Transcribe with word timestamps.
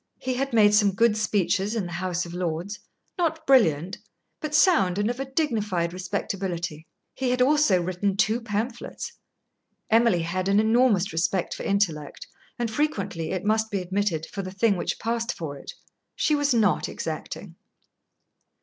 He 0.17 0.33
had 0.33 0.51
made 0.51 0.73
some 0.73 0.95
good 0.95 1.15
speeches 1.15 1.75
in 1.75 1.85
the 1.85 1.91
House 1.91 2.25
of 2.25 2.33
Lords, 2.33 2.79
not 3.19 3.45
brilliant, 3.45 3.99
but 4.39 4.55
sound 4.55 4.97
and 4.97 5.11
of 5.11 5.19
a 5.19 5.25
dignified 5.25 5.93
respectability. 5.93 6.87
He 7.13 7.29
had 7.29 7.39
also 7.39 7.79
written 7.79 8.17
two 8.17 8.41
pamphlets. 8.41 9.13
Emily 9.91 10.23
had 10.23 10.47
an 10.47 10.59
enormous 10.59 11.13
respect 11.13 11.53
for 11.53 11.61
intellect, 11.61 12.25
and 12.57 12.71
frequently, 12.71 13.29
it 13.29 13.45
must 13.45 13.69
be 13.69 13.79
admitted, 13.79 14.25
for 14.25 14.41
the 14.41 14.49
thing 14.49 14.75
which 14.75 14.97
passed 14.97 15.35
for 15.37 15.55
it. 15.55 15.71
She 16.15 16.33
was 16.33 16.51
not 16.51 16.89
exacting. 16.89 17.53